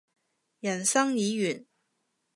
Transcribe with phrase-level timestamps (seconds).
[0.61, 1.63] 人生已完